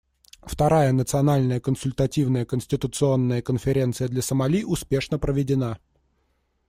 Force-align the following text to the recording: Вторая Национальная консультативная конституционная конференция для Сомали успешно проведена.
Вторая 0.41 0.93
Национальная 0.93 1.59
консультативная 1.59 2.43
конституционная 2.43 3.43
конференция 3.43 4.07
для 4.07 4.23
Сомали 4.23 4.63
успешно 4.65 5.19
проведена. 5.19 5.77